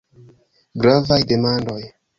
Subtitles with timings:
[0.85, 1.81] Gravaj demandoj.